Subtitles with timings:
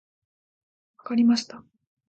[0.97, 1.63] 分かりました。